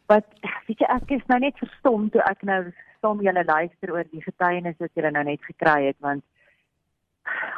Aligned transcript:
But 0.08 0.26
weet 0.68 0.80
jy, 0.80 0.88
ek 0.88 1.12
is 1.12 1.26
nou 1.28 1.40
net 1.44 1.60
verstom 1.60 2.10
toe 2.14 2.24
ek 2.24 2.44
nou 2.48 2.62
saam 3.04 3.22
julle 3.22 3.44
luister 3.46 3.94
oor 3.94 4.08
die 4.12 4.24
getuienis 4.24 4.78
wat 4.80 4.92
julle 4.96 5.12
nou 5.12 5.24
net 5.28 5.44
gekry 5.46 5.90
het 5.90 5.98
want 6.06 6.24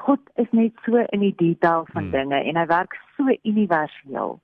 God 0.01 0.19
is 0.41 0.49
net 0.51 0.73
so 0.85 0.97
in 1.13 1.21
die 1.21 1.35
detail 1.37 1.85
van 1.93 2.09
Hmm. 2.09 2.11
dinge 2.11 2.39
en 2.41 2.57
hy 2.57 2.65
werk 2.65 2.95
so 3.17 3.29
universeel. 3.43 4.39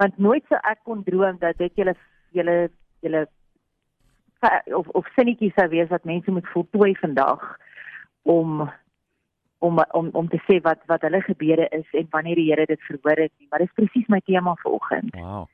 Want 0.00 0.18
nooit 0.18 0.44
sou 0.48 0.58
ek 0.64 0.80
kon 0.84 1.04
droom 1.04 1.36
dat 1.38 1.58
dit 1.58 1.72
julle 1.76 1.94
julle 2.32 2.70
julle 3.04 3.26
of 4.74 4.88
of 4.88 5.06
sinnetjies 5.14 5.54
sou 5.54 5.68
wees 5.68 5.92
wat 5.92 6.04
mense 6.08 6.30
moet 6.30 6.48
voltooi 6.48 6.94
vandag 6.96 7.44
om 8.22 8.70
om 9.58 9.78
om 9.92 10.08
om 10.12 10.28
te 10.28 10.40
sê 10.48 10.60
wat 10.64 10.80
wat 10.86 11.02
hulle 11.02 11.20
gebede 11.20 11.68
is 11.68 11.88
en 11.92 12.06
wanneer 12.10 12.40
die 12.40 12.48
Here 12.50 12.66
dit 12.66 12.80
verhoor 12.88 13.20
het 13.26 13.32
nie. 13.38 13.46
Maar 13.50 13.58
dis 13.58 13.76
presies 13.76 14.08
my 14.08 14.20
tema 14.24 14.54
vanoggend. 14.54 15.14
Wow. 15.14 15.48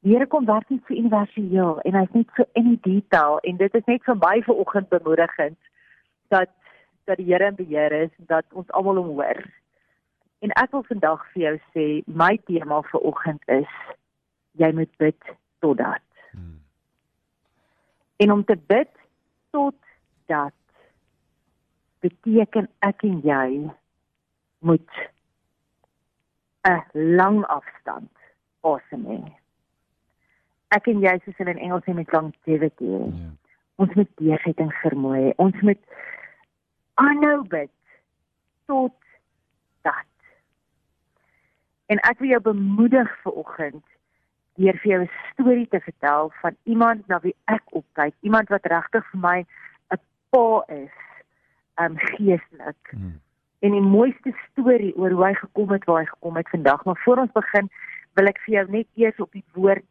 Die 0.00 0.14
Here 0.14 0.26
kom 0.26 0.46
werk 0.46 0.68
net 0.70 0.84
so 0.86 0.94
universeel 0.94 1.80
en 1.82 1.96
hy's 1.98 2.12
net 2.14 2.28
so 2.36 2.46
in 2.58 2.68
die 2.70 2.80
detail 2.84 3.40
en 3.42 3.56
dit 3.58 3.74
is 3.74 3.86
net 3.90 4.04
vir 4.06 4.18
my 4.22 4.36
vanoggend 4.46 4.88
bemoedigend 4.92 5.58
dat 6.34 6.52
dat 7.08 7.18
die 7.18 7.26
Here 7.26 7.48
in 7.50 7.56
beheer 7.58 7.92
is 7.92 8.12
dat 8.30 8.46
ons 8.52 8.70
almal 8.78 9.00
hom 9.00 9.16
hoor. 9.18 9.40
En 10.44 10.54
ek 10.62 10.70
wil 10.76 10.84
vandag 10.86 11.24
vir 11.32 11.42
jou 11.42 11.54
sê 11.74 11.86
my 12.06 12.36
tema 12.46 12.78
vanoggend 12.92 13.42
is 13.58 13.74
jy 14.62 14.70
moet 14.74 14.92
bid 15.02 15.32
totdat. 15.64 16.04
Hmm. 16.30 16.60
En 18.22 18.32
om 18.32 18.44
te 18.44 18.58
bid 18.70 18.92
tot 19.50 19.74
dat 20.30 20.54
beteken 22.06 22.70
ek 22.86 23.02
en 23.02 23.18
jy 23.26 23.48
moet 24.62 24.90
'n 26.68 26.82
lang 27.18 27.42
afstand 27.46 28.10
asem 28.62 29.04
hê. 29.10 29.37
Ek 30.76 30.88
en 30.92 31.00
jy 31.00 31.14
soos 31.24 31.36
hulle 31.40 31.54
in 31.56 31.64
Engels 31.68 31.84
sê 31.86 31.94
met 31.96 32.12
longevity. 32.12 32.84
hê. 32.84 33.04
Yeah. 33.08 33.34
Ons 33.78 33.94
moet 33.94 34.10
deursetting 34.20 34.72
vermoë 34.82 35.18
hê. 35.22 35.34
Ons 35.38 35.60
moet 35.62 35.80
aanhou 37.00 37.42
bid 37.48 37.70
tot 38.66 38.94
dat. 39.86 40.08
En 41.88 42.02
ek 42.10 42.18
wil 42.20 42.34
jou 42.34 42.40
bemoedig 42.50 43.14
vir 43.22 43.38
oggend 43.44 43.84
deur 44.58 44.78
vir 44.82 44.90
jou 44.90 45.00
'n 45.02 45.10
storie 45.32 45.68
te 45.68 45.80
vertel 45.80 46.32
van 46.42 46.56
iemand 46.64 47.06
na 47.08 47.20
wie 47.22 47.36
ek 47.46 47.62
opkyk, 47.70 48.14
iemand 48.20 48.48
wat 48.48 48.66
regtig 48.66 49.06
vir 49.10 49.20
my 49.20 49.38
'n 49.94 50.00
pa 50.30 50.64
is, 50.68 50.96
um 51.80 51.96
geestelik. 51.96 52.90
Hmm. 52.90 53.20
En 53.58 53.70
die 53.70 53.80
mooiste 53.80 54.32
storie 54.50 54.96
oor 54.96 55.10
hoe 55.10 55.24
hy 55.24 55.34
gekom 55.34 55.70
het 55.70 55.84
waar 55.84 56.00
hy 56.02 56.06
gekom 56.06 56.36
het 56.36 56.48
vandag, 56.48 56.84
maar 56.84 57.00
voor 57.04 57.18
ons 57.18 57.32
begin 57.32 57.70
wil 58.14 58.26
ek 58.26 58.38
vir 58.44 58.54
jou 58.54 58.70
net 58.70 58.86
eers 58.94 59.20
op 59.20 59.32
die 59.32 59.44
woord 59.54 59.84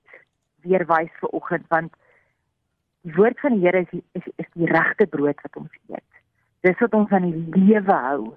weer 0.68 0.86
wys 0.90 1.14
vir 1.22 1.34
oggend 1.40 1.66
want 1.74 1.96
die 3.08 3.16
woord 3.16 3.40
van 3.40 3.56
die 3.56 3.64
Here 3.64 3.86
is 3.86 3.90
die, 3.92 4.04
is, 4.20 4.28
is 4.36 4.50
die 4.54 4.68
regte 4.68 5.08
brood 5.08 5.40
wat 5.46 5.56
ons 5.62 5.80
eet. 5.88 6.22
Dis 6.68 6.80
wat 6.84 6.94
ons 6.98 7.14
aan 7.16 7.30
die 7.30 7.46
lewe 7.56 7.98
hou. 8.08 8.36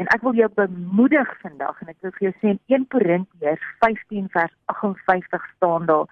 En 0.00 0.08
ek 0.12 0.24
wil 0.24 0.36
jou 0.36 0.48
bemoedig 0.56 1.30
vandag 1.40 1.78
en 1.80 1.92
ek 1.92 2.00
wil 2.04 2.12
vir 2.18 2.26
jou 2.26 2.32
sê 2.40 2.52
in 2.52 2.60
1 2.72 2.84
Korintiërs 2.92 3.64
15 3.84 4.28
vers 4.34 4.52
58 4.72 5.46
staan 5.54 5.88
daar. 5.88 6.04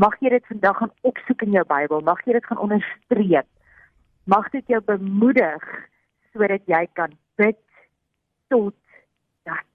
Mag 0.00 0.16
jy 0.20 0.32
dit 0.36 0.50
vandag 0.52 0.76
gaan 0.80 0.92
opsoek 1.08 1.44
in 1.46 1.56
jou 1.56 1.64
Bybel, 1.68 2.04
mag 2.04 2.20
jy 2.26 2.36
dit 2.36 2.48
gaan 2.48 2.60
onderstreep. 2.66 3.48
Mag 4.28 4.50
dit 4.52 4.72
jou 4.72 4.80
bemoedig 4.84 5.64
sodat 6.32 6.68
jy 6.70 6.84
kan 6.94 7.16
bid 7.40 7.58
tot 8.52 8.76
dat 9.48 9.66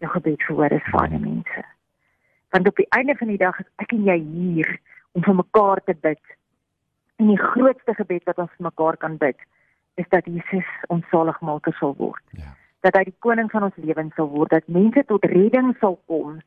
jou 0.00 0.10
gebed 0.14 0.46
verhoor 0.46 0.78
is 0.78 0.90
vir 0.90 1.02
ander 1.02 1.22
mense. 1.26 1.66
Want 2.52 2.68
op 2.68 2.76
die 2.76 2.88
einde 2.96 3.16
van 3.16 3.30
die 3.32 3.40
dag 3.40 3.58
is 3.60 3.68
ek 3.82 3.94
en 3.96 4.04
jy 4.06 4.18
hier 4.20 4.70
om 5.16 5.24
vir 5.24 5.36
mekaar 5.40 5.80
te 5.84 5.94
bid. 6.06 6.20
En 7.20 7.30
die 7.32 7.40
grootste 7.40 7.94
gebed 7.96 8.28
wat 8.28 8.40
ons 8.44 8.52
vir 8.56 8.68
mekaar 8.68 8.98
kan 9.00 9.16
bid, 9.20 9.38
is 10.00 10.08
dat 10.12 10.28
Jesus 10.28 10.68
ons 10.92 11.06
saligmaker 11.12 11.76
sal 11.78 11.94
word. 11.98 12.22
Yeah. 12.36 12.54
Dat 12.84 12.96
hy 12.98 13.04
die 13.10 13.18
koning 13.24 13.50
van 13.52 13.68
ons 13.68 13.78
lewens 13.80 14.14
sal 14.18 14.28
word, 14.32 14.52
dat 14.52 14.68
mense 14.68 15.04
tot 15.08 15.24
redding 15.32 15.74
sal 15.80 15.98
kom 16.10 16.40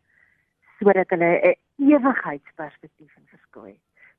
sodat 0.80 1.10
hulle 1.16 1.30
'n 1.40 1.56
ewigheidsperspektief 1.80 3.12
in 3.18 3.28
verskyn. 3.32 3.78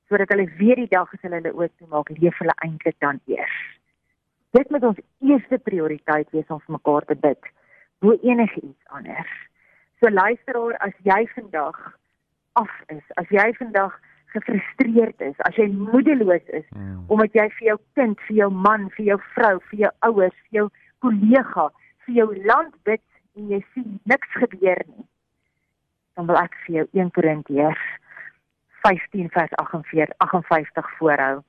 Sodat 0.09 0.31
hulle 0.33 0.47
weer 0.59 0.77
die 0.77 0.89
dag 0.89 1.13
as 1.13 1.21
hulle 1.21 1.43
hulle 1.43 1.53
oë 1.53 1.69
toemaak, 1.79 2.09
leef 2.19 2.39
hulle 2.39 2.55
eintlik 2.65 2.97
dan 2.99 3.21
eers. 3.27 3.59
Dit 4.57 4.71
moet 4.71 4.83
ons 4.83 5.01
eerste 5.21 5.59
prioriteit 5.59 6.31
wees 6.31 6.49
om 6.49 6.61
vir 6.61 6.73
mekaar 6.79 7.05
te 7.05 7.15
bid 7.15 7.53
bo 7.99 8.17
enigiets 8.23 8.87
anders. 8.87 9.33
So 10.01 10.11
luisteraar, 10.11 10.77
as 10.85 10.93
jy 11.03 11.23
vandag 11.35 11.79
af 12.53 12.73
is, 12.93 13.03
as 13.17 13.29
jy 13.33 13.47
vandag 13.59 13.95
gefrustreerd 14.35 15.21
is, 15.25 15.37
as 15.49 15.57
jy 15.57 15.69
moedeloos 15.73 16.45
is 16.49 16.65
Hmm. 16.71 17.05
omdat 17.09 17.33
jy 17.33 17.49
vir 17.59 17.67
jou 17.69 17.79
kind, 17.95 18.21
vir 18.29 18.37
jou 18.37 18.51
man, 18.51 18.91
vir 18.97 19.05
jou 19.07 19.19
vrou, 19.35 19.61
vir 19.71 19.79
jou 19.79 19.91
ouers, 20.09 20.39
vir 20.51 20.59
jou 20.61 20.69
kollega, 21.01 21.71
vir 22.07 22.15
jou 22.15 22.29
land 22.45 22.75
bid 22.85 23.03
en 23.37 23.49
jy 23.49 23.65
sien 23.73 24.01
niks 24.05 24.29
gebeur 24.41 24.83
nie. 24.87 25.07
Dan 26.17 26.27
wil 26.27 26.37
ek 26.37 26.55
vir 26.67 26.75
jou 26.77 26.87
1 26.93 27.11
Korintiërs 27.11 27.85
15 28.85 29.29
vers 29.35 29.53
48 29.61 30.13
58 30.19 30.91
voorhou. 30.99 31.43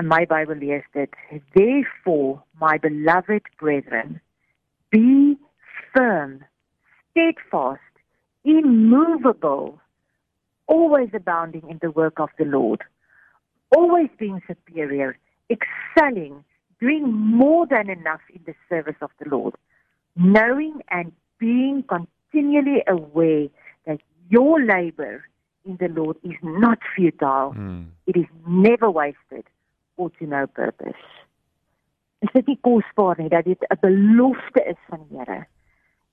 In 0.00 0.08
my 0.08 0.24
Bybel 0.26 0.56
lees 0.56 0.84
dit: 0.92 1.14
Therefore, 1.54 2.42
my 2.60 2.78
beloved 2.78 3.42
brethren, 3.60 4.20
be 4.90 5.36
firm, 5.92 6.40
steadfast, 7.12 7.80
immovable, 8.44 9.80
always 10.66 11.10
abounding 11.14 11.68
in 11.68 11.78
the 11.80 11.90
work 11.90 12.18
of 12.18 12.30
the 12.38 12.44
Lord, 12.44 12.82
always 13.76 14.08
being 14.18 14.42
superior, 14.46 15.16
excelling, 15.50 16.44
doing 16.80 17.12
more 17.12 17.66
than 17.66 17.88
enough 17.88 18.20
in 18.34 18.40
the 18.46 18.54
service 18.68 18.96
of 19.00 19.10
the 19.22 19.28
Lord, 19.28 19.54
knowing 20.16 20.80
and 20.90 21.12
being 21.38 21.84
continually 21.88 22.82
aware 22.88 23.48
that 23.86 24.00
your 24.28 24.64
labor 24.64 25.24
in 25.64 25.76
the 25.76 25.88
Lord 25.88 26.16
is 26.24 26.36
not 26.42 26.78
futile, 26.96 27.52
Hmm. 27.52 27.82
it 28.06 28.16
is 28.16 28.26
never 28.46 28.90
wasted 28.90 29.44
or 29.96 30.10
to 30.10 30.26
no 30.26 30.46
purpose. 30.46 31.02
Is 32.22 32.30
dit 32.32 32.46
nie 32.46 32.58
kosbaar 32.60 33.18
nie 33.18 33.28
dat 33.28 33.44
dit 33.44 33.62
'n 33.70 33.78
belofte 33.80 34.62
is 34.64 34.78
van 34.88 35.06
die 35.08 35.18
Here 35.18 35.46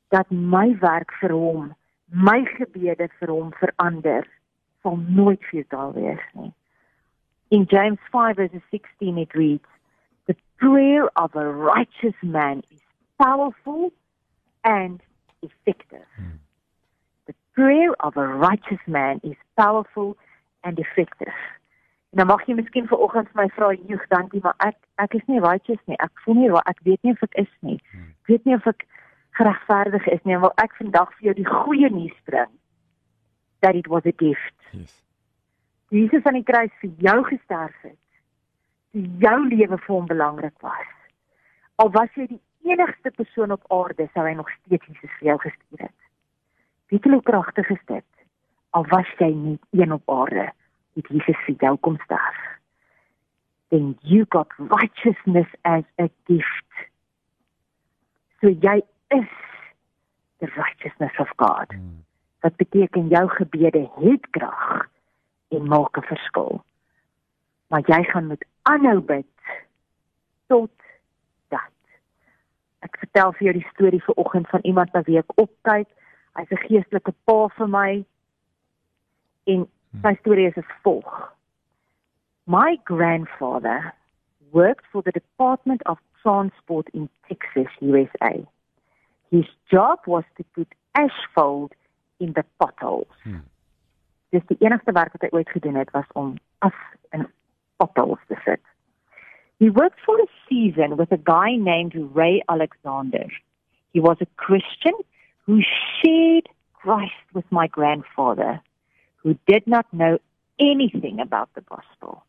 dat 0.09 0.29
my 0.29 0.77
werk 0.79 1.13
vir 1.21 1.33
hom, 1.33 1.73
my 2.09 2.41
gebede 2.57 3.09
vir 3.19 3.31
hom 3.33 3.51
verander 3.59 4.25
sal 4.81 4.97
nooit 4.97 5.43
futile 5.51 5.93
wees 5.93 6.25
nie. 6.33 6.53
In 7.49 7.65
James 7.69 7.99
5 8.11 8.35
verse 8.35 8.61
16 8.71 9.17
it 9.17 9.33
reads, 9.33 9.69
"The 10.25 10.35
prayer 10.57 11.09
of 11.15 11.35
a 11.35 11.45
righteous 11.45 12.21
man 12.21 12.61
is 12.69 12.81
powerful 13.17 13.91
and 14.61 15.01
effective." 15.41 16.07
The 17.25 17.35
prayer 17.53 17.93
of 17.99 18.17
a 18.17 18.27
righteous 18.27 18.85
man 18.87 19.19
is 19.23 19.37
powerful 19.55 20.17
and 20.61 20.79
effective. 20.79 21.33
En 22.09 22.17
dan 22.17 22.27
mag 22.27 22.45
jy 22.45 22.53
miskien 22.53 22.87
vanoggend 22.87 23.29
vir 23.29 23.41
my 23.43 23.49
vra, 23.49 23.73
"Joeg, 23.73 24.07
dankie, 24.07 24.41
maar 24.41 24.55
ek 24.57 24.75
ek 24.95 25.13
is 25.13 25.25
nie 25.25 25.39
righteous 25.39 25.79
nie. 25.85 25.97
Ek 25.97 26.11
voel 26.13 26.35
nie 26.35 26.49
ek 26.49 26.79
weet 26.83 27.03
nie 27.03 27.11
of 27.11 27.21
ek 27.23 27.35
is 27.35 27.53
nie. 27.59 27.79
Ek 27.93 28.27
weet 28.27 28.45
nie 28.45 28.55
of 28.55 28.67
ek 28.67 28.87
geregverdig 29.39 30.07
is 30.07 30.23
nie." 30.23 30.37
Wil 30.37 30.55
ek 30.61 30.75
vandag 30.77 31.13
vir 31.17 31.31
jou 31.31 31.35
die 31.41 31.49
goeie 31.49 31.89
nuus 31.89 32.17
bring 32.29 32.51
dat 33.59 33.75
it 33.75 33.87
was 33.87 34.05
a 34.05 34.13
gift. 34.15 34.59
Yes. 34.71 35.03
Jesus 35.89 36.23
aan 36.23 36.37
die 36.37 36.45
kruis 36.45 36.71
vir 36.81 36.91
jou 36.97 37.23
gesterf 37.25 37.75
het. 37.81 37.97
Toe 38.93 39.05
jou 39.23 39.37
lewe 39.47 39.77
vir 39.77 39.95
hom 39.95 40.05
belangrik 40.09 40.55
was. 40.65 40.93
Al 41.81 41.89
was 41.95 42.13
jy 42.17 42.27
die 42.29 42.41
enigste 42.69 43.11
persoon 43.15 43.51
op 43.55 43.65
aarde, 43.73 44.09
sou 44.13 44.25
hy 44.25 44.35
nog 44.37 44.49
steeds 44.59 44.85
Jesus 44.85 45.17
vir 45.17 45.31
jou 45.31 45.37
gestuur 45.45 45.83
het. 45.87 45.97
Weet 46.89 47.05
jy 47.05 47.13
hoe 47.15 47.25
kragtig 47.25 47.69
is 47.73 47.81
dit? 47.89 48.07
Al 48.77 48.85
was 48.93 49.09
jy 49.21 49.31
nie 49.33 49.57
een 49.77 49.93
op 49.93 50.13
aarde, 50.13 50.49
het 50.97 51.09
Jesus 51.09 51.41
vir 51.47 51.57
jou 51.65 51.75
kom 51.87 51.97
sterf. 52.05 52.39
Then 53.69 53.95
you 54.01 54.25
got 54.29 54.53
righteousness 54.57 55.49
as 55.61 55.85
a 56.01 56.09
gift. 56.29 56.85
So 58.41 58.49
jy 58.49 58.79
is 59.11 59.27
the 60.39 60.47
righteousness 60.55 61.11
of 61.19 61.27
God. 61.37 61.67
Hmm. 61.69 62.05
Wat 62.39 62.55
beteken 62.55 63.07
jou 63.07 63.29
gebede 63.29 63.89
het 63.99 64.29
krag 64.29 64.89
en 65.47 65.67
maak 65.67 65.97
'n 65.97 66.01
verskil. 66.01 66.63
Maar 67.67 67.81
jy 67.85 68.03
gaan 68.03 68.27
moet 68.27 68.45
aanhou 68.61 68.99
bid 68.99 69.25
tot 70.47 70.71
dat. 71.47 71.75
Ek 72.79 72.97
vertel 72.97 73.31
vir 73.31 73.43
jou 73.43 73.53
die 73.53 73.69
storie 73.73 74.03
vir 74.03 74.15
oggend 74.15 74.49
van 74.49 74.59
iemand 74.61 74.91
wat 74.91 75.05
wie 75.05 75.17
ek 75.17 75.31
opkyk. 75.35 75.89
Hy's 76.33 76.51
'n 76.51 76.65
geestelike 76.67 77.13
pa 77.23 77.47
vir 77.47 77.67
my. 77.67 78.05
En 79.43 79.69
sy 80.01 80.15
storie 80.19 80.47
is 80.47 80.57
as 80.57 80.75
volg. 80.81 81.33
My 82.45 82.79
grandfather 82.83 83.93
worked 84.51 84.85
for 84.91 85.03
the 85.03 85.11
Department 85.11 85.85
of 85.85 85.99
Transport 86.21 86.89
in 86.89 87.09
Texas, 87.27 87.69
USA. 87.81 88.47
His 89.31 89.45
job 89.71 89.99
was 90.05 90.23
to 90.37 90.43
put 90.55 90.67
asphalt 90.95 91.73
in 92.19 92.33
the 92.33 92.43
potholes. 92.59 93.07
Hmm. 93.23 93.45
Dis 94.29 94.45
die 94.47 94.57
enigste 94.59 94.93
werk 94.93 95.13
wat 95.15 95.25
hy 95.25 95.29
ooit 95.33 95.49
gedoen 95.49 95.77
het 95.79 95.91
was 95.95 96.09
om 96.13 96.35
as 96.65 96.75
in 97.15 97.27
potholes 97.81 98.21
te 98.27 98.37
sit. 98.45 98.61
He 99.59 99.69
worked 99.69 99.99
for 100.05 100.17
a 100.19 100.27
season 100.47 100.95
with 100.95 101.11
a 101.11 101.17
guy 101.17 101.55
named 101.55 101.93
Ray 102.15 102.41
Alexander. 102.47 103.27
He 103.93 103.99
was 103.99 104.17
a 104.21 104.27
Christian 104.35 104.93
who 105.45 105.61
shared 105.99 106.47
Christ 106.73 107.25
with 107.33 107.45
my 107.49 107.67
grandfather, 107.67 108.61
who 109.17 109.37
did 109.47 109.67
not 109.67 109.85
know 109.91 110.19
anything 110.59 111.19
about 111.19 111.49
the 111.55 111.61
gospel. 111.61 112.23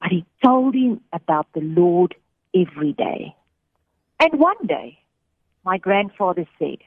But 0.00 0.10
he 0.10 0.24
told 0.44 0.74
him 0.74 1.00
about 1.12 1.46
the 1.54 1.60
Lord 1.60 2.14
every 2.54 2.92
day. 2.92 3.34
And 4.20 4.38
one 4.38 4.66
day, 4.66 4.98
my 5.64 5.78
grandfather 5.78 6.46
said, 6.58 6.78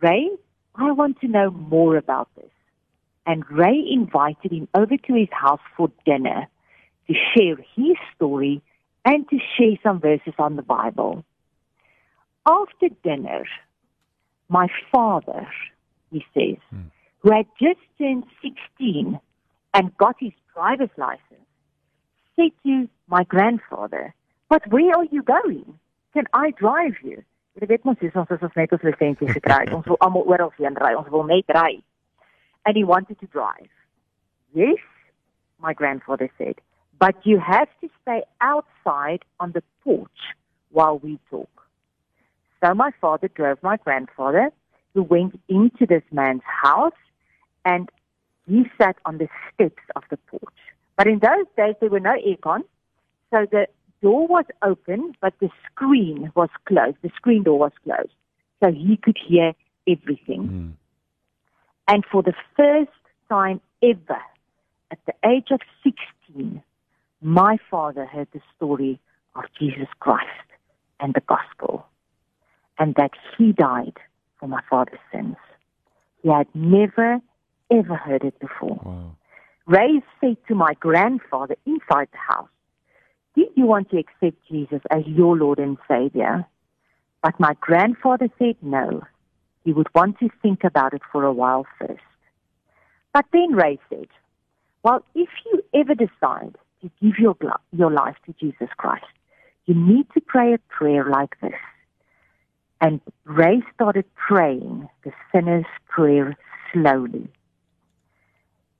Ray, 0.00 0.30
I 0.74 0.90
want 0.92 1.20
to 1.20 1.28
know 1.28 1.50
more 1.50 1.96
about 1.96 2.28
this. 2.36 2.50
And 3.26 3.48
Ray 3.50 3.84
invited 3.90 4.52
him 4.52 4.68
over 4.74 4.96
to 4.96 5.14
his 5.14 5.28
house 5.30 5.60
for 5.76 5.90
dinner 6.04 6.48
to 7.08 7.14
share 7.34 7.56
his 7.76 7.96
story 8.16 8.62
and 9.04 9.28
to 9.30 9.38
share 9.56 9.76
some 9.82 10.00
verses 10.00 10.34
on 10.38 10.56
the 10.56 10.62
Bible. 10.62 11.24
After 12.46 12.88
dinner, 13.04 13.44
my 14.48 14.68
father, 14.90 15.46
he 16.10 16.24
says, 16.34 16.56
hmm. 16.70 16.88
who 17.20 17.32
had 17.32 17.46
just 17.60 17.80
turned 17.98 18.24
16 18.42 19.18
and 19.74 19.96
got 19.96 20.16
his 20.18 20.32
driver's 20.54 20.90
license, 20.96 21.20
said 22.36 22.50
to 22.64 22.88
my 23.06 23.24
grandfather, 23.24 24.14
But 24.48 24.66
where 24.70 24.96
are 24.96 25.04
you 25.04 25.22
going? 25.22 25.78
Can 26.12 26.24
I 26.32 26.50
drive 26.50 26.94
you? 27.02 27.22
Jy 27.60 27.68
weet 27.68 27.84
mos 27.84 28.00
dis 28.00 28.14
ons 28.16 28.30
as 28.32 28.42
ons 28.42 28.56
net 28.56 28.72
ons 28.72 28.84
lisensie 28.86 29.28
gekry. 29.28 29.68
Ons 29.76 29.86
wil 29.86 30.00
almal 30.00 30.24
oral 30.26 30.52
heen 30.58 30.78
ry. 30.80 30.94
Ons 30.96 31.10
wil 31.12 31.24
net 31.28 31.48
ry. 31.52 31.82
And 32.64 32.76
he 32.76 32.84
wanted 32.84 33.18
to 33.20 33.26
drive. 33.26 33.70
Yes, 34.54 34.78
my 35.58 35.72
grandfather 35.74 36.30
said. 36.38 36.60
but 37.02 37.16
you 37.24 37.36
have 37.40 37.66
to 37.80 37.88
stay 38.00 38.22
outside 38.40 39.24
on 39.40 39.50
the 39.50 39.62
porch 39.82 40.20
while 40.70 41.00
we 41.00 41.18
talk. 41.30 41.50
So 42.62 42.74
my 42.74 42.92
father 43.00 43.26
drove 43.26 43.60
my 43.60 43.76
grandfather, 43.76 44.52
who 44.94 45.02
went 45.02 45.40
into 45.48 45.84
this 45.84 46.04
man's 46.12 46.42
house, 46.44 47.00
and 47.64 47.88
he 48.46 48.66
sat 48.80 48.94
on 49.04 49.18
the 49.18 49.26
steps 49.52 49.82
of 49.96 50.04
the 50.10 50.16
porch. 50.28 50.60
But 50.96 51.08
in 51.08 51.18
those 51.18 51.46
days, 51.56 51.74
there 51.80 51.90
were 51.90 51.98
no 51.98 52.14
aircon, 52.24 52.60
so 53.32 53.46
the 53.50 53.66
door 54.02 54.26
was 54.26 54.44
open, 54.62 55.14
but 55.20 55.34
the 55.40 55.48
screen 55.70 56.32
was 56.34 56.50
closed. 56.66 56.96
The 57.02 57.10
screen 57.16 57.44
door 57.44 57.58
was 57.58 57.72
closed, 57.84 58.12
so 58.62 58.70
he 58.70 58.98
could 59.02 59.16
hear 59.16 59.54
everything. 59.88 60.48
Mm. 60.48 60.72
And 61.88 62.04
for 62.10 62.22
the 62.22 62.34
first 62.56 62.90
time 63.28 63.60
ever, 63.82 64.20
at 64.90 64.98
the 65.06 65.14
age 65.26 65.48
of 65.50 65.60
16, 65.82 66.62
my 67.20 67.56
father 67.70 68.04
heard 68.04 68.28
the 68.32 68.40
story 68.56 69.00
of 69.34 69.44
Jesus 69.58 69.88
Christ 70.00 70.28
and 71.00 71.14
the 71.14 71.22
gospel, 71.22 71.86
and 72.78 72.94
that 72.96 73.12
he 73.36 73.52
died 73.52 73.98
for 74.38 74.48
my 74.48 74.60
father's 74.68 74.98
sins. 75.12 75.36
He 76.22 76.28
had 76.28 76.46
never, 76.54 77.20
ever 77.70 77.96
heard 77.96 78.24
it 78.24 78.38
before. 78.38 78.80
Wow. 78.84 79.16
Ray 79.66 80.02
said 80.20 80.36
to 80.48 80.54
my 80.54 80.74
grandfather 80.74 81.56
inside 81.66 82.08
the 82.12 82.18
house, 82.18 82.48
Did 83.34 83.48
you 83.54 83.66
want 83.66 83.90
to 83.90 83.98
accept 83.98 84.36
Jesus 84.50 84.80
as 84.90 85.06
your 85.06 85.36
Lord 85.36 85.58
and 85.58 85.78
Savior? 85.88 86.44
But 87.22 87.38
my 87.38 87.54
grandfather 87.60 88.28
said 88.38 88.56
no. 88.60 89.02
He 89.64 89.72
would 89.72 89.88
want 89.94 90.18
to 90.18 90.28
think 90.42 90.64
about 90.64 90.92
it 90.92 91.02
for 91.10 91.24
a 91.24 91.32
while 91.32 91.66
first. 91.78 92.02
But 93.14 93.26
then 93.32 93.54
Ray 93.54 93.78
said, 93.88 94.08
Well, 94.82 95.04
if 95.14 95.28
you 95.46 95.62
ever 95.74 95.94
decide 95.94 96.56
to 96.80 96.90
give 97.00 97.18
your, 97.18 97.36
your 97.72 97.90
life 97.90 98.16
to 98.26 98.34
Jesus 98.40 98.68
Christ, 98.76 99.04
you 99.66 99.74
need 99.74 100.06
to 100.14 100.20
pray 100.20 100.54
a 100.54 100.58
prayer 100.68 101.08
like 101.08 101.38
this. 101.40 101.54
And 102.80 103.00
Ray 103.24 103.62
started 103.74 104.04
praying 104.16 104.88
the 105.04 105.12
sinner's 105.30 105.66
prayer 105.88 106.36
slowly. 106.72 107.28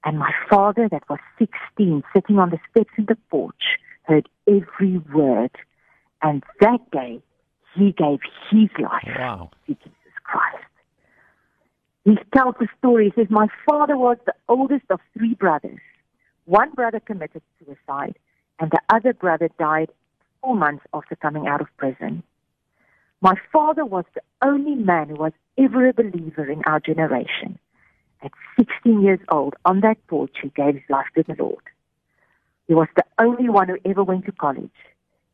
And 0.05 0.19
my 0.19 0.33
father, 0.51 0.89
that 0.89 1.09
was 1.09 1.21
16, 1.39 2.03
sitting 2.13 2.39
on 2.39 2.51
the 2.51 2.59
steps 2.71 2.91
in 2.99 3.05
the 3.05 3.17
porch, 3.31 3.79
heard 4.13 4.29
every 4.47 4.99
word. 5.13 5.51
And 6.23 6.43
that 6.61 6.91
day, 6.91 7.21
he 7.75 7.93
gave 7.93 8.21
his 8.51 8.69
life 8.79 9.09
wow. 9.19 9.51
to 9.67 9.75
Jesus 9.75 9.93
Christ. 10.25 10.65
He 12.05 12.17
tells 12.35 12.55
the 12.61 12.69
story. 12.79 13.13
He 13.15 13.23
says, 13.23 13.31
My 13.31 13.49
father 13.67 13.97
was 13.97 14.19
the 14.27 14.35
oldest 14.49 14.85
of 14.91 15.01
three 15.17 15.35
brothers. 15.35 15.81
One 16.45 16.71
brother 16.73 17.01
committed 17.01 17.43
suicide, 17.59 18.17
and 18.59 18.71
the 18.71 18.81
other 18.89 19.15
brother 19.15 19.49
died 19.59 19.91
four 20.41 20.57
months 20.57 20.85
after 20.93 21.17
coming 21.17 21.47
out 21.47 21.61
of 21.61 21.69
prison. 21.77 22.23
My 23.21 23.35
father 23.53 23.85
was 23.85 24.05
the 24.15 24.23
only 24.45 24.75
man 24.75 25.09
who 25.09 25.15
was 25.15 25.33
ever 25.57 25.89
a 25.89 25.93
believer 25.93 26.51
in 26.51 26.63
our 26.67 26.81
generation. 26.81 27.59
At 28.23 28.33
16 28.59 29.01
years 29.01 29.21
old, 29.31 29.55
on 29.65 29.81
that 29.81 30.05
porch, 30.09 30.35
he 30.43 30.49
gave 30.49 30.75
his 30.75 30.83
life 30.89 31.07
to 31.15 31.23
the 31.23 31.37
Lord. 31.41 31.63
He 32.73 32.75
was 32.75 32.89
the 32.97 33.05
only 33.19 33.51
one 33.51 33.69
who 33.69 33.77
ever 33.85 34.03
went 34.03 34.25
to 34.25 34.33
college. 34.33 34.71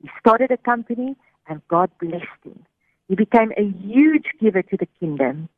He 0.03 0.11
started 0.19 0.51
a 0.51 0.57
company, 0.57 1.15
and 1.47 1.63
God 1.69 1.89
blessed 2.01 2.43
him. 2.45 2.67
He 3.07 3.15
became 3.15 3.53
a 3.57 3.63
huge 3.63 4.25
giver 4.41 4.63
to 4.63 4.77
the 4.77 4.89
kingdom, 4.99 5.49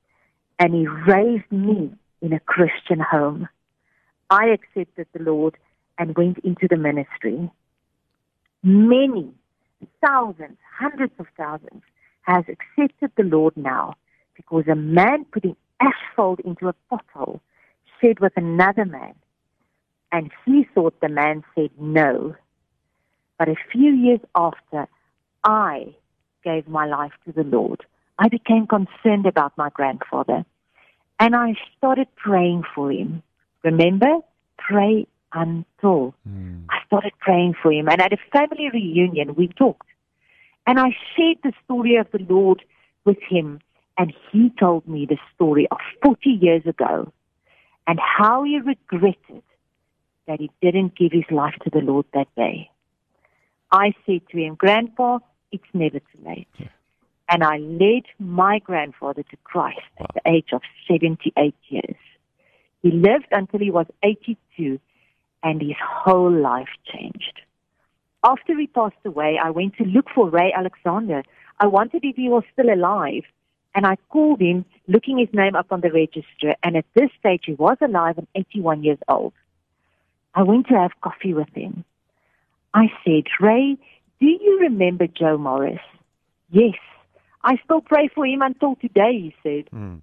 and 0.58 0.74
he 0.74 0.86
raised 0.86 1.50
me 1.50 1.90
in 2.20 2.34
a 2.34 2.40
Christian 2.40 3.00
home. 3.00 3.48
I 4.28 4.48
accepted 4.48 5.06
the 5.14 5.22
Lord 5.22 5.56
and 5.96 6.14
went 6.18 6.40
into 6.40 6.68
the 6.68 6.76
ministry. 6.76 7.50
Many, 8.62 9.32
thousands, 10.04 10.58
hundreds 10.78 11.14
of 11.18 11.28
thousands 11.34 11.82
has 12.24 12.44
accepted 12.46 13.12
the 13.16 13.22
Lord 13.22 13.56
now 13.56 13.94
because 14.36 14.64
a 14.68 14.74
man 14.74 15.24
putting 15.32 15.56
asphalt 15.80 16.40
into 16.40 16.68
a 16.68 16.74
pothole 16.92 17.40
shared 18.02 18.20
with 18.20 18.34
another 18.36 18.84
man. 18.84 19.14
And 20.12 20.30
he 20.44 20.66
thought 20.74 21.00
the 21.00 21.08
man 21.08 21.44
said 21.54 21.70
no. 21.78 22.34
But 23.38 23.48
a 23.48 23.56
few 23.72 23.92
years 23.92 24.20
after 24.34 24.88
I 25.44 25.94
gave 26.44 26.68
my 26.68 26.86
life 26.86 27.12
to 27.24 27.32
the 27.32 27.44
Lord, 27.44 27.84
I 28.18 28.28
became 28.28 28.66
concerned 28.66 29.26
about 29.26 29.56
my 29.56 29.70
grandfather. 29.70 30.44
And 31.18 31.34
I 31.36 31.54
started 31.76 32.08
praying 32.16 32.64
for 32.74 32.90
him. 32.90 33.22
Remember, 33.62 34.18
pray 34.58 35.06
until. 35.32 36.14
Mm. 36.28 36.64
I 36.70 36.78
started 36.86 37.12
praying 37.20 37.54
for 37.62 37.72
him. 37.72 37.88
And 37.88 38.00
at 38.00 38.12
a 38.12 38.18
family 38.32 38.68
reunion, 38.72 39.34
we 39.34 39.48
talked. 39.48 39.86
And 40.66 40.78
I 40.78 40.96
shared 41.16 41.38
the 41.42 41.52
story 41.64 41.96
of 41.96 42.08
the 42.12 42.24
Lord 42.28 42.62
with 43.04 43.18
him. 43.28 43.60
And 43.96 44.12
he 44.30 44.50
told 44.58 44.88
me 44.88 45.06
the 45.06 45.18
story 45.34 45.68
of 45.70 45.78
40 46.02 46.30
years 46.30 46.66
ago 46.66 47.12
and 47.86 47.98
how 48.00 48.44
he 48.44 48.58
regretted 48.58 49.42
that 50.30 50.38
he 50.38 50.48
didn't 50.62 50.94
give 50.94 51.10
his 51.10 51.28
life 51.32 51.56
to 51.64 51.70
the 51.70 51.80
Lord 51.80 52.06
that 52.14 52.28
day. 52.36 52.70
I 53.72 53.92
said 54.06 54.20
to 54.30 54.38
him, 54.38 54.54
Grandpa, 54.54 55.18
it's 55.50 55.64
never 55.74 55.98
too 55.98 56.22
late. 56.24 56.46
Yeah. 56.56 56.68
And 57.28 57.42
I 57.42 57.58
led 57.58 58.04
my 58.20 58.60
grandfather 58.60 59.24
to 59.24 59.36
Christ 59.42 59.80
wow. 59.98 60.06
at 60.08 60.14
the 60.14 60.30
age 60.30 60.50
of 60.52 60.62
78 60.88 61.54
years. 61.68 61.96
He 62.80 62.92
lived 62.92 63.26
until 63.32 63.58
he 63.58 63.72
was 63.72 63.86
82 64.04 64.78
and 65.42 65.60
his 65.60 65.76
whole 65.84 66.32
life 66.32 66.68
changed. 66.92 67.40
After 68.22 68.56
he 68.56 68.68
passed 68.68 69.04
away, 69.04 69.36
I 69.42 69.50
went 69.50 69.76
to 69.78 69.84
look 69.84 70.06
for 70.14 70.30
Ray 70.30 70.52
Alexander. 70.56 71.24
I 71.58 71.66
wondered 71.66 72.04
if 72.04 72.14
he 72.14 72.28
was 72.28 72.44
still 72.52 72.72
alive 72.72 73.24
and 73.74 73.84
I 73.84 73.96
called 74.10 74.40
him 74.40 74.64
looking 74.86 75.18
his 75.18 75.28
name 75.32 75.56
up 75.56 75.72
on 75.72 75.80
the 75.80 75.90
register 75.90 76.54
and 76.62 76.76
at 76.76 76.84
this 76.94 77.10
stage 77.18 77.42
he 77.46 77.54
was 77.54 77.78
alive 77.80 78.18
and 78.18 78.28
81 78.36 78.84
years 78.84 78.98
old. 79.08 79.32
I 80.34 80.42
went 80.42 80.68
to 80.68 80.74
have 80.74 80.92
coffee 81.02 81.34
with 81.34 81.48
him. 81.54 81.84
I 82.72 82.86
said, 83.04 83.24
Ray, 83.40 83.76
do 84.20 84.26
you 84.26 84.58
remember 84.60 85.06
Joe 85.06 85.38
Morris? 85.38 85.80
Yes. 86.50 86.76
I 87.42 87.56
still 87.64 87.80
pray 87.80 88.08
for 88.14 88.26
him 88.26 88.42
until 88.42 88.76
today, 88.76 89.12
he 89.12 89.34
said. 89.42 89.70
Mm. 89.74 90.02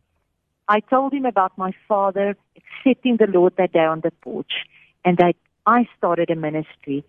I 0.67 0.79
told 0.81 1.13
him 1.13 1.25
about 1.25 1.57
my 1.57 1.71
father 1.87 2.35
accepting 2.57 3.17
the 3.17 3.27
Lord 3.27 3.53
that 3.57 3.71
day 3.71 3.85
on 3.85 4.01
the 4.01 4.11
porch 4.21 4.51
and 5.05 5.17
that 5.17 5.35
I 5.65 5.87
started 5.97 6.29
a 6.29 6.35
ministry 6.35 7.05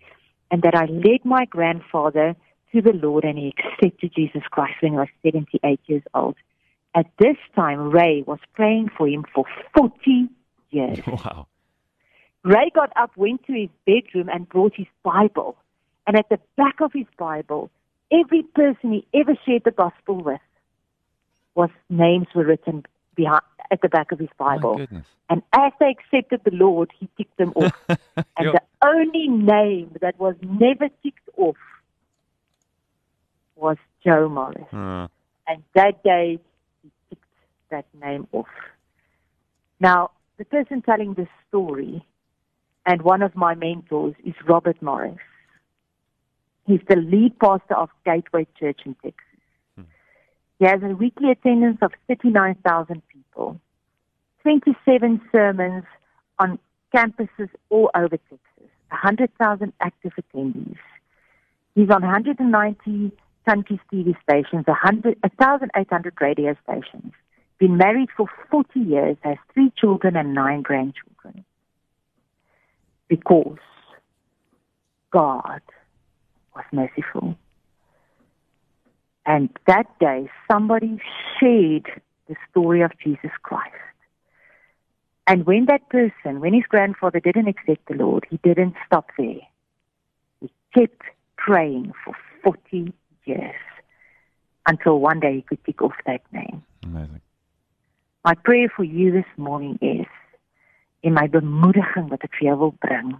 and 0.51 0.61
that 0.61 0.75
I 0.75 0.85
led 0.85 1.25
my 1.25 1.45
grandfather 1.45 2.35
to 2.71 2.81
the 2.81 2.93
Lord 2.93 3.23
and 3.23 3.37
he 3.37 3.53
accepted 3.57 4.13
Jesus 4.15 4.43
Christ 4.49 4.75
when 4.81 4.93
he 4.93 4.97
was 4.97 5.07
78 5.23 5.79
years 5.87 6.03
old. 6.13 6.35
At 6.95 7.07
this 7.19 7.37
time, 7.55 7.91
Ray 7.91 8.23
was 8.25 8.39
praying 8.53 8.89
for 8.97 9.07
him 9.07 9.25
for 9.33 9.45
40 9.75 10.29
years. 10.71 10.99
Wow. 11.07 11.47
Ray 12.49 12.71
got 12.73 12.91
up, 12.95 13.15
went 13.15 13.45
to 13.45 13.53
his 13.53 13.69
bedroom, 13.85 14.27
and 14.27 14.49
brought 14.49 14.73
his 14.75 14.87
Bible. 15.03 15.55
And 16.07 16.17
at 16.17 16.29
the 16.29 16.39
back 16.57 16.81
of 16.81 16.91
his 16.91 17.05
Bible, 17.15 17.69
every 18.11 18.41
person 18.41 18.91
he 18.91 19.05
ever 19.13 19.33
shared 19.45 19.65
the 19.65 19.71
gospel 19.71 20.23
with 20.23 20.41
was 21.53 21.69
names 21.91 22.25
were 22.33 22.45
written 22.45 22.85
behind 23.13 23.43
at 23.69 23.81
the 23.81 23.87
back 23.87 24.11
of 24.11 24.17
his 24.17 24.29
Bible. 24.39 24.73
My 24.73 24.79
goodness. 24.79 25.05
And 25.29 25.43
as 25.53 25.73
they 25.79 25.95
accepted 25.95 26.41
the 26.43 26.55
Lord, 26.55 26.89
he 26.99 27.07
ticked 27.17 27.37
them 27.37 27.53
off. 27.55 27.71
and 27.87 28.25
Yo. 28.41 28.53
the 28.53 28.63
only 28.83 29.27
name 29.27 29.95
that 30.01 30.19
was 30.19 30.33
never 30.41 30.89
ticked 31.03 31.29
off 31.37 31.57
was 33.55 33.77
Joe 34.03 34.27
Morris. 34.27 34.73
Uh, 34.73 35.07
And 35.47 35.61
that 35.75 36.01
day, 36.03 36.39
he 36.81 36.91
ticked 37.09 37.23
that 37.69 37.85
name 38.01 38.27
off. 38.31 38.47
Now, 39.79 40.09
the 40.37 40.45
person 40.45 40.81
telling 40.81 41.13
this 41.13 41.27
story 41.47 42.03
and 42.89 43.03
one 43.03 43.21
of 43.21 43.35
my 43.35 43.53
mentors 43.53 44.15
is 44.25 44.33
Robert 44.47 44.81
Morris. 44.81 45.19
He's 46.65 46.79
the 46.89 46.95
lead 46.95 47.37
pastor 47.37 47.75
of 47.75 47.89
Gateway 48.03 48.47
Church 48.59 48.79
in 48.83 48.95
Texas. 48.95 49.39
Hmm. 49.75 49.83
He 50.57 50.65
has 50.65 50.81
a 50.81 50.95
weekly 50.95 51.29
attendance 51.29 51.77
of 51.83 51.91
39,000 52.07 53.03
people, 53.07 53.61
27 54.41 55.21
sermons 55.31 55.83
on 56.39 56.57
campuses 56.91 57.49
all 57.69 57.91
over 57.93 58.17
Texas, 58.17 58.71
100,000 58.89 59.71
active 59.81 60.13
attendees. 60.19 60.77
He's 61.75 61.91
on 61.91 62.01
190 62.01 63.11
country 63.47 63.79
TV 63.93 64.15
stations, 64.23 64.65
100 64.65 65.15
1,800 65.21 66.13
radio 66.19 66.55
stations. 66.63 67.13
Been 67.59 67.77
married 67.77 68.09
for 68.17 68.25
40 68.49 68.79
years, 68.79 69.17
has 69.21 69.37
three 69.53 69.71
children 69.77 70.15
and 70.15 70.33
nine 70.33 70.63
grandchildren. 70.63 71.45
Because 73.09 73.57
God 75.11 75.61
was 76.55 76.65
merciful. 76.71 77.35
And 79.25 79.49
that 79.67 79.87
day, 79.99 80.29
somebody 80.49 80.99
shared 81.39 82.01
the 82.27 82.35
story 82.49 82.81
of 82.81 82.91
Jesus 83.03 83.31
Christ. 83.43 83.75
And 85.27 85.45
when 85.45 85.65
that 85.65 85.87
person, 85.89 86.39
when 86.39 86.53
his 86.53 86.63
grandfather 86.67 87.19
didn't 87.19 87.47
accept 87.47 87.87
the 87.87 87.95
Lord, 87.95 88.25
he 88.29 88.37
didn't 88.43 88.75
stop 88.87 89.09
there. 89.17 89.41
He 90.41 90.51
kept 90.75 91.01
praying 91.37 91.93
for 92.03 92.15
40 92.43 92.93
years 93.25 93.55
until 94.67 94.99
one 94.99 95.19
day 95.19 95.35
he 95.35 95.41
could 95.43 95.63
tick 95.65 95.81
off 95.81 95.93
that 96.05 96.21
name. 96.31 96.63
amazing. 96.83 97.21
My 98.25 98.33
prayer 98.33 98.71
for 98.75 98.83
you 98.83 99.11
this 99.11 99.25
morning 99.37 99.77
is 99.81 100.05
en 101.01 101.13
my 101.13 101.27
bemoediging 101.31 102.09
wat 102.11 102.23
ek 102.27 102.35
vir 102.39 102.49
jou 102.49 102.57
wil 102.63 102.73
bring. 102.85 103.13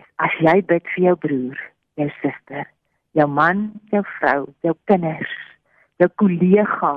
Is 0.00 0.08
as 0.26 0.36
jy 0.40 0.60
bid 0.62 0.86
vir 0.94 1.04
jou 1.08 1.16
broer, 1.26 1.60
jou 2.00 2.08
suster, 2.20 2.68
jou 3.18 3.26
man, 3.30 3.66
jou 3.92 4.02
vrou, 4.18 4.40
jou 4.66 4.74
kinders, 4.90 5.34
jou 6.02 6.08
kollega, 6.20 6.94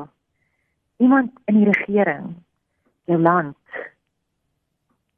iemand 1.04 1.34
in 1.52 1.62
die 1.62 1.70
regering, 1.70 2.34
jou 3.08 3.20
land 3.22 3.56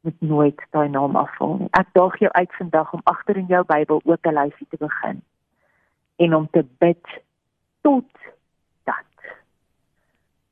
moet 0.01 0.21
nooit 0.21 0.61
daai 0.71 0.87
naam 0.89 1.17
afval 1.19 1.57
nie. 1.59 1.71
Ek 1.75 1.91
daag 1.97 2.15
jou 2.23 2.31
uit 2.31 2.53
vandag 2.57 2.93
om 2.95 3.03
agter 3.11 3.39
in 3.39 3.49
jou 3.51 3.63
Bybel 3.67 4.01
ook 4.03 4.27
'n 4.27 4.37
lysie 4.39 4.67
te 4.69 4.77
begin 4.79 5.21
en 6.19 6.35
om 6.35 6.47
te 6.51 6.65
bid 6.77 7.05
tot 7.81 8.11
dat 8.83 9.11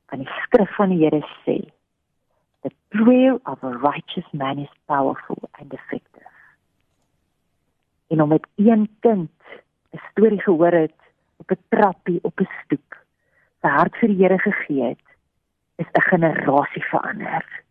van 0.06 0.18
die 0.18 0.32
skrif 0.44 0.74
van 0.76 0.88
die 0.88 1.04
Here 1.04 1.22
sê 1.44 1.58
prayer 2.90 3.34
of 3.46 3.62
a 3.62 3.72
righteous 3.78 4.24
man 4.32 4.58
is 4.58 4.68
powerful 4.86 5.48
and 5.60 5.72
effective. 5.72 6.26
En 8.08 8.22
om 8.22 8.28
met 8.28 8.46
een 8.56 8.88
kind 9.00 9.30
'n 9.90 10.00
storie 10.10 10.40
gehoor 10.42 10.72
het 10.72 10.94
op 11.36 11.50
'n 11.50 11.62
trappie 11.68 12.18
op 12.22 12.40
'n 12.40 12.48
stoep, 12.64 12.96
sy 13.60 13.68
hart 13.68 13.96
vir 13.96 14.08
die 14.08 14.22
Here 14.22 14.38
gegee 14.38 14.82
het, 14.82 15.04
is 15.76 15.86
'n 15.92 16.00
generasie 16.00 16.84
verander. 16.84 17.62